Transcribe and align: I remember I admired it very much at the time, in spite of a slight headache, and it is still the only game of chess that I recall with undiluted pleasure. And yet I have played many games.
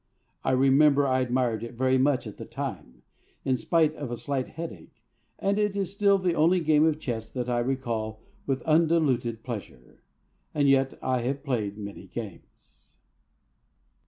I 0.43 0.53
remember 0.53 1.05
I 1.05 1.19
admired 1.19 1.61
it 1.63 1.75
very 1.75 1.99
much 1.99 2.25
at 2.25 2.37
the 2.37 2.45
time, 2.45 3.03
in 3.45 3.55
spite 3.55 3.93
of 3.93 4.09
a 4.09 4.17
slight 4.17 4.47
headache, 4.47 5.03
and 5.37 5.59
it 5.59 5.77
is 5.77 5.93
still 5.93 6.17
the 6.17 6.33
only 6.33 6.59
game 6.59 6.85
of 6.85 6.99
chess 6.99 7.31
that 7.33 7.47
I 7.47 7.59
recall 7.59 8.23
with 8.47 8.63
undiluted 8.63 9.43
pleasure. 9.43 10.01
And 10.55 10.67
yet 10.67 10.97
I 11.03 11.21
have 11.21 11.43
played 11.43 11.77
many 11.77 12.07
games. 12.07 12.95